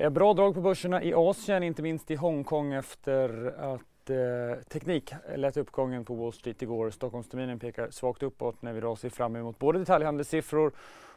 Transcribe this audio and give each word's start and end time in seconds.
Det 0.00 0.06
är 0.06 0.10
bra 0.10 0.34
drag 0.34 0.54
på 0.54 0.60
börserna 0.60 1.02
i 1.02 1.14
Asien, 1.14 1.62
inte 1.62 1.82
minst 1.82 2.10
i 2.10 2.14
Hongkong 2.14 2.72
efter 2.72 3.54
att 3.58 4.10
eh, 4.10 4.62
teknik 4.68 5.12
lät 5.36 5.56
uppgången 5.56 6.04
på 6.04 6.14
Wall 6.14 6.32
Street 6.32 6.62
igår. 6.62 6.90
Stockholmsterminen 6.90 7.58
pekar 7.58 7.90
svagt 7.90 8.22
uppåt 8.22 8.62
när 8.62 8.72
vi 8.72 8.78
idag 8.78 8.98
ser 8.98 9.08
fram 9.08 9.36
emot 9.36 9.58
både 9.58 9.78
detaljhandelssiffror 9.78 10.72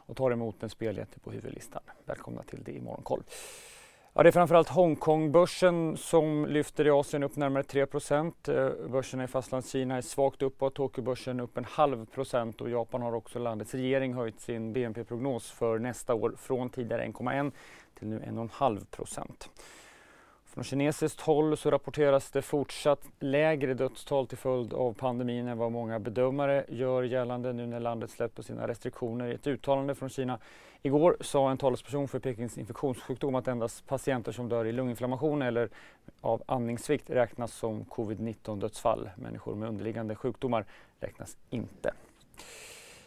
och 0.06 0.16
tar 0.16 0.30
emot 0.30 0.62
en 0.62 0.70
speljätte 0.70 1.20
på 1.20 1.30
huvudlistan. 1.30 1.82
Välkomna 2.04 2.42
till 2.42 2.62
det 2.64 2.72
i 2.72 2.80
Morgonkoll. 2.80 3.22
Ja, 4.16 4.22
det 4.22 4.28
är 4.28 4.32
framförallt 4.32 4.68
Hongkongbörsen 4.68 5.96
som 5.96 6.46
lyfter 6.46 6.86
i 6.86 6.90
Asien 6.90 7.22
upp 7.22 7.36
närmare 7.36 7.62
3 7.62 7.80
eh, 7.80 8.88
Börsen 8.88 9.20
i 9.20 9.26
Fastlandskina 9.26 9.96
är 9.96 10.00
svagt 10.00 10.42
uppåt, 10.42 10.74
Tokyobörsen 10.74 11.40
upp 11.40 11.58
en 11.58 11.64
halv 11.64 12.06
procent 12.06 12.60
och 12.60 12.70
Japan 12.70 13.02
har 13.02 13.14
också 13.14 13.38
landets 13.38 13.74
regering 13.74 14.14
höjt 14.14 14.40
sin 14.40 14.72
BNP-prognos 14.72 15.50
för 15.50 15.78
nästa 15.78 16.14
år 16.14 16.34
från 16.38 16.70
tidigare 16.70 17.06
1,1 17.06 17.52
till 17.98 18.08
nu 18.08 18.18
1,5 18.18 18.86
procent. 18.90 19.50
Från 20.54 20.64
kinesiskt 20.64 21.20
håll 21.20 21.56
så 21.56 21.70
rapporteras 21.70 22.30
det 22.30 22.42
fortsatt 22.42 23.00
lägre 23.20 23.74
dödstal 23.74 24.26
till 24.26 24.38
följd 24.38 24.72
av 24.72 24.92
pandemin 24.92 25.48
än 25.48 25.58
vad 25.58 25.72
många 25.72 25.98
bedömare 25.98 26.64
gör 26.68 27.02
gällande 27.02 27.52
nu 27.52 27.66
när 27.66 27.80
landet 27.80 28.10
släppt 28.10 28.34
på 28.34 28.42
sina 28.42 28.68
restriktioner. 28.68 29.26
I 29.26 29.34
ett 29.34 29.46
uttalande 29.46 29.94
från 29.94 30.08
Kina 30.08 30.38
igår 30.82 31.16
sa 31.20 31.50
en 31.50 31.58
talesperson 31.58 32.08
för 32.08 32.18
Pekings 32.18 32.58
infektionssjukdom 32.58 33.34
att 33.34 33.48
endast 33.48 33.86
patienter 33.86 34.32
som 34.32 34.48
dör 34.48 34.64
i 34.64 34.72
lunginflammation 34.72 35.42
eller 35.42 35.70
av 36.20 36.42
andningssvikt 36.46 37.10
räknas 37.10 37.52
som 37.52 37.84
covid-19 37.84 38.60
dödsfall. 38.60 39.10
Människor 39.16 39.54
med 39.54 39.68
underliggande 39.68 40.14
sjukdomar 40.14 40.64
räknas 41.00 41.36
inte. 41.50 41.92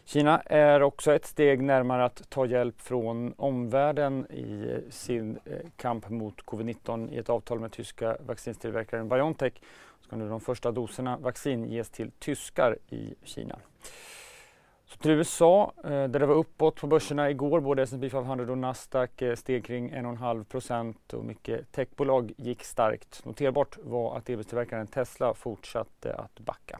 Kina 0.07 0.39
är 0.39 0.83
också 0.83 1.13
ett 1.13 1.25
steg 1.25 1.61
närmare 1.61 2.05
att 2.05 2.29
ta 2.29 2.45
hjälp 2.45 2.81
från 2.81 3.33
omvärlden 3.37 4.31
i 4.31 4.79
sin 4.89 5.39
eh, 5.45 5.51
kamp 5.75 6.09
mot 6.09 6.45
covid-19 6.45 7.13
i 7.13 7.17
ett 7.17 7.29
avtal 7.29 7.59
med 7.59 7.71
tyska 7.71 8.17
vaccinstillverkaren 8.19 9.09
Biontech 9.09 9.53
ska 10.01 10.15
nu 10.15 10.29
de 10.29 10.39
första 10.39 10.71
doserna 10.71 11.17
vaccin 11.17 11.65
ges 11.65 11.89
till 11.89 12.11
tyskar 12.19 12.77
i 12.89 13.15
Kina. 13.23 13.59
Så 14.85 14.97
till 14.97 15.11
USA, 15.11 15.73
eh, 15.83 15.89
där 15.89 16.19
det 16.19 16.25
var 16.25 16.35
uppåt 16.35 16.75
på 16.75 16.87
börserna 16.87 17.29
igår, 17.29 17.59
både 17.59 17.81
S&P 17.81 18.09
500 18.09 18.51
och 18.51 18.57
Nasdaq 18.57 19.21
eh, 19.21 19.35
steg 19.35 19.65
kring 19.65 19.91
1,5 19.91 20.43
procent 20.43 21.13
och 21.13 21.25
mycket 21.25 21.71
techbolag 21.71 22.33
gick 22.37 22.63
starkt. 22.63 23.25
Noterbart 23.25 23.77
var 23.83 24.17
att 24.17 24.29
elbilstillverkaren 24.29 24.87
Tesla 24.87 25.33
fortsatte 25.33 26.13
att 26.13 26.39
backa. 26.39 26.79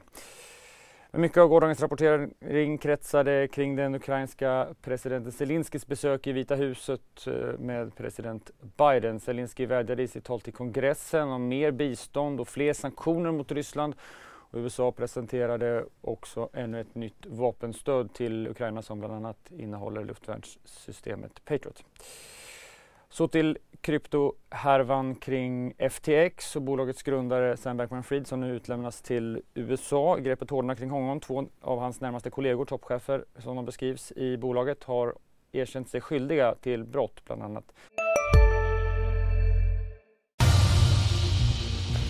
Mycket 1.12 1.38
av 1.38 1.48
gårdagens 1.48 1.82
rapportering 1.82 2.78
kretsade 2.78 3.48
kring 3.48 3.76
den 3.76 3.96
ukrainska 3.96 4.68
presidenten 4.82 5.32
Zelenskyjs 5.32 5.88
besök 5.88 6.28
i 6.28 6.32
Vita 6.32 6.56
huset 6.56 7.28
eh, 7.28 7.34
med 7.60 7.96
president 7.96 8.52
Biden. 8.78 9.20
Zelenskyj 9.20 9.66
vädjade 9.66 10.04
i 10.04 10.08
sitt 10.08 10.24
tal 10.24 10.42
till 10.42 10.54
kongressen 10.54 11.30
om 11.30 11.48
mer 11.48 11.72
bistånd 11.72 12.40
och 12.40 12.48
fler 12.48 12.74
sanktioner 12.74 13.32
mot 13.32 13.52
Ryssland. 13.52 13.96
Och 14.50 14.60
USA 14.60 14.92
presenterade 14.92 15.86
också 16.02 16.50
ännu 16.54 16.82
ett 16.82 16.96
nytt 16.96 17.26
vapenstöd 17.26 18.14
till 18.14 18.48
Ukraina 18.48 18.82
som 18.82 19.00
bland 19.00 19.14
annat 19.14 19.52
innehåller 19.52 20.06
luftvärnssystemet 20.06 21.46
Patriot. 21.46 21.84
Så 23.18 23.28
till 23.28 23.58
kryptohärvan 23.82 25.16
kring 25.16 25.74
FTX 25.78 26.56
och 26.56 26.62
bolagets 26.62 27.04
grundare 27.04 27.58
Sam 27.58 27.78
Bankman-Fried 27.78 28.24
som 28.24 28.42
nu 28.42 28.56
utlämnas 28.56 29.02
till 29.02 29.42
USA. 29.54 30.18
Greppet 30.18 30.50
hårdnar 30.50 30.76
kring 30.76 30.90
honom. 30.90 31.20
Två 31.20 31.48
av 31.62 31.80
hans 31.80 32.02
närmaste 32.02 32.30
kollegor, 32.30 32.66
toppchefer 32.66 33.26
som 33.38 33.56
de 33.56 33.66
beskrivs 33.66 34.12
i 34.12 34.38
bolaget, 34.38 34.84
har 34.84 35.16
erkänt 35.52 35.90
sig 35.90 36.02
skyldiga 36.02 36.56
till 36.56 36.84
brott 36.84 37.22
bland 37.26 37.44
annat. 37.44 37.74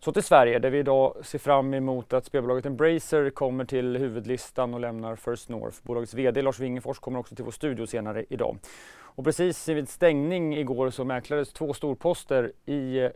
Så 0.00 0.12
till 0.12 0.22
Sverige 0.22 0.58
där 0.58 0.70
vi 0.70 0.78
idag 0.78 1.16
ser 1.22 1.38
fram 1.38 1.74
emot 1.74 2.12
att 2.12 2.24
spelbolaget 2.24 2.66
Embracer 2.66 3.30
kommer 3.30 3.64
till 3.64 3.96
huvudlistan 3.96 4.74
och 4.74 4.80
lämnar 4.80 5.16
First 5.16 5.48
North. 5.48 5.78
Bolagets 5.82 6.14
VD 6.14 6.42
Lars 6.42 6.60
Wingefors 6.60 6.98
kommer 6.98 7.18
också 7.18 7.34
till 7.34 7.44
vår 7.44 7.52
studio 7.52 7.86
senare 7.86 8.24
idag. 8.28 8.58
Och 9.00 9.24
precis 9.24 9.68
vid 9.68 9.88
stängning 9.88 10.56
igår 10.56 10.90
så 10.90 11.04
mäklades 11.04 11.52
två 11.52 11.72
storposter 11.72 12.52
i 12.66 12.98
eh, 12.98 13.10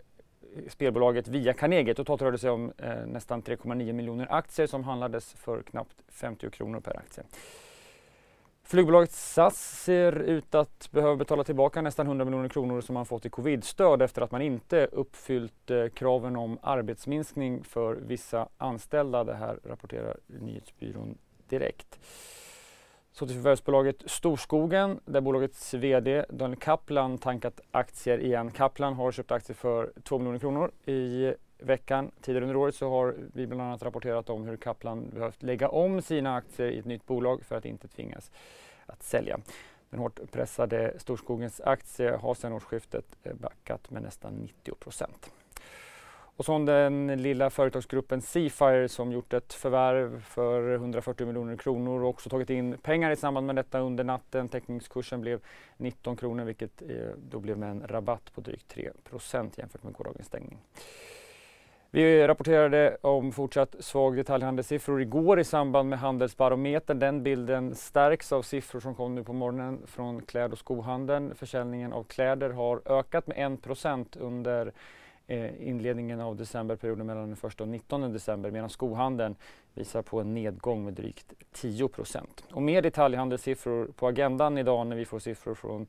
spelbolaget 0.68 1.28
via 1.28 1.52
Carnegie. 1.52 1.94
Totalt 1.94 2.22
rörde 2.22 2.34
det 2.34 2.40
sig 2.40 2.50
om 2.50 2.72
eh, 2.78 3.06
nästan 3.06 3.42
3,9 3.42 3.92
miljoner 3.92 4.26
aktier 4.30 4.66
som 4.66 4.84
handlades 4.84 5.32
för 5.32 5.62
knappt 5.62 5.96
50 6.08 6.50
kronor 6.50 6.80
per 6.80 6.96
aktie. 6.96 7.24
Flygbolaget 8.72 9.12
SAS 9.12 9.82
ser 9.84 10.12
ut 10.18 10.54
att 10.54 10.88
behöva 10.90 11.16
betala 11.16 11.44
tillbaka 11.44 11.82
nästan 11.82 12.06
100 12.06 12.24
miljoner 12.24 12.48
kronor 12.48 12.80
som 12.80 12.94
man 12.94 13.06
fått 13.06 13.26
i 13.26 13.30
covid-stöd 13.30 14.02
efter 14.02 14.22
att 14.22 14.30
man 14.30 14.42
inte 14.42 14.88
uppfyllt 14.92 15.70
eh, 15.70 15.88
kraven 15.88 16.36
om 16.36 16.58
arbetsminskning 16.62 17.64
för 17.64 17.94
vissa 17.94 18.48
anställda. 18.58 19.24
Det 19.24 19.34
här 19.34 19.58
rapporterar 19.64 20.16
nyhetsbyrån 20.26 21.18
Direkt. 21.48 21.98
Så 23.12 23.26
till 23.26 23.36
förvärvsbolaget 23.36 24.02
Storskogen 24.06 25.00
där 25.04 25.20
bolagets 25.20 25.74
VD 25.74 26.24
Daniel 26.28 26.60
Kaplan 26.60 27.18
tankat 27.18 27.60
aktier 27.70 28.18
igen. 28.18 28.50
Kaplan 28.50 28.94
har 28.94 29.12
köpt 29.12 29.30
aktier 29.30 29.54
för 29.54 29.92
2 30.02 30.18
miljoner 30.18 30.38
kronor 30.38 30.70
i 30.86 31.34
veckan. 31.58 32.10
Tidigare 32.20 32.44
under 32.44 32.56
året 32.56 32.74
så 32.74 32.90
har 32.90 33.14
vi 33.34 33.46
bland 33.46 33.62
annat 33.62 33.82
rapporterat 33.82 34.30
om 34.30 34.44
hur 34.44 34.56
Kaplan 34.56 35.10
behövt 35.10 35.42
lägga 35.42 35.68
om 35.68 36.02
sina 36.02 36.36
aktier 36.36 36.68
i 36.68 36.78
ett 36.78 36.84
nytt 36.84 37.06
bolag 37.06 37.44
för 37.44 37.56
att 37.56 37.64
inte 37.64 37.88
tvingas 37.88 38.30
att 38.86 39.02
sälja. 39.02 39.40
Den 39.90 40.00
hårt 40.00 40.20
pressade 40.30 40.94
Storskogens 40.98 41.60
aktie 41.60 42.10
har 42.10 42.34
sedan 42.34 42.52
årsskiftet 42.52 43.04
backat 43.34 43.90
med 43.90 44.02
nästan 44.02 44.34
90 44.34 44.74
procent. 44.74 45.30
Och 46.36 46.44
så 46.44 46.58
den 46.58 47.22
lilla 47.22 47.50
företagsgruppen 47.50 48.22
Seafire 48.22 48.88
som 48.88 49.12
gjort 49.12 49.32
ett 49.32 49.52
förvärv 49.52 50.20
för 50.20 50.74
140 50.74 51.26
miljoner 51.26 51.56
kronor 51.56 52.02
och 52.02 52.08
också 52.08 52.30
tagit 52.30 52.50
in 52.50 52.78
pengar 52.78 53.10
i 53.10 53.16
samband 53.16 53.46
med 53.46 53.56
detta 53.56 53.78
under 53.78 54.04
natten. 54.04 54.48
Teckningskursen 54.48 55.20
blev 55.20 55.40
19 55.76 56.16
kronor 56.16 56.44
vilket 56.44 56.82
eh, 56.82 56.88
då 57.30 57.40
blev 57.40 57.58
med 57.58 57.70
en 57.70 57.86
rabatt 57.86 58.34
på 58.34 58.40
drygt 58.40 58.68
3 58.68 58.90
procent 59.04 59.58
jämfört 59.58 59.82
med 59.82 59.92
gårdagens 59.92 60.26
stängning. 60.26 60.58
Vi 61.94 62.26
rapporterade 62.26 62.96
om 63.00 63.32
fortsatt 63.32 63.76
svag 63.78 64.16
detaljhandelssiffror 64.16 65.02
igår 65.02 65.40
i 65.40 65.44
samband 65.44 65.88
med 65.88 65.98
Handelsbarometern. 65.98 66.98
Den 66.98 67.22
bilden 67.22 67.74
stärks 67.74 68.32
av 68.32 68.42
siffror 68.42 68.80
som 68.80 68.94
kom 68.94 69.14
nu 69.14 69.24
på 69.24 69.32
morgonen 69.32 69.82
från 69.86 70.22
kläd 70.22 70.52
och 70.52 70.58
skohandeln. 70.58 71.34
Försäljningen 71.34 71.92
av 71.92 72.04
kläder 72.04 72.50
har 72.50 72.82
ökat 72.84 73.26
med 73.26 73.36
1% 73.36 74.18
under 74.20 74.72
eh, 75.32 75.68
inledningen 75.68 76.20
av 76.20 76.36
decemberperioden 76.36 77.06
mellan 77.06 77.28
den 77.28 77.50
1 77.50 77.60
och 77.60 77.68
19 77.68 78.12
december 78.12 78.50
medan 78.50 78.70
skohandeln 78.70 79.36
visar 79.74 80.02
på 80.02 80.20
en 80.20 80.34
nedgång 80.34 80.84
med 80.84 80.94
drygt 80.94 81.32
10 81.52 81.88
Och 82.52 82.62
mer 82.62 82.82
detaljhandelssiffror 82.82 83.86
på 83.96 84.06
agendan 84.06 84.58
idag 84.58 84.86
när 84.86 84.96
vi 84.96 85.04
får 85.04 85.18
siffror 85.18 85.54
från 85.54 85.86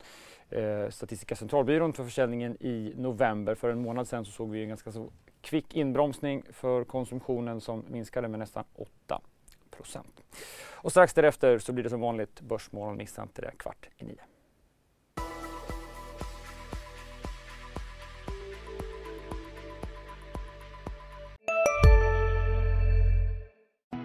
eh, 0.50 0.88
Statistiska 0.90 1.36
centralbyrån 1.36 1.92
för 1.92 2.04
försäljningen 2.04 2.56
i 2.60 2.92
november. 2.96 3.54
För 3.54 3.68
en 3.68 3.82
månad 3.82 4.08
sedan 4.08 4.24
så 4.24 4.32
såg 4.32 4.50
vi 4.50 4.62
en 4.62 4.68
ganska 4.68 4.92
så 4.92 5.10
kvick 5.40 5.74
inbromsning 5.76 6.42
för 6.52 6.84
konsumtionen 6.84 7.60
som 7.60 7.84
minskade 7.88 8.28
med 8.28 8.38
nästan 8.38 8.64
8 8.74 9.20
Och 10.72 10.90
strax 10.90 11.14
därefter 11.14 11.58
så 11.58 11.72
blir 11.72 11.84
det 11.84 11.90
som 11.90 12.00
vanligt 12.00 12.40
Börsmorgon. 12.40 12.96
Missa 12.96 13.22
inte 13.22 13.42
det 13.42 13.52
kvart 13.58 13.88
i 13.98 14.04
nio. 14.04 14.33